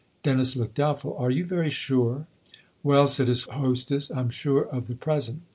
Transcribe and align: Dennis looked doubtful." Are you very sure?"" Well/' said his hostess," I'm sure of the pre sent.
Dennis 0.23 0.55
looked 0.55 0.73
doubtful." 0.77 1.15
Are 1.19 1.29
you 1.29 1.45
very 1.45 1.69
sure?"" 1.69 2.25
Well/' 2.83 3.07
said 3.07 3.27
his 3.27 3.43
hostess," 3.43 4.09
I'm 4.09 4.31
sure 4.31 4.63
of 4.65 4.87
the 4.87 4.95
pre 4.95 5.19
sent. 5.21 5.43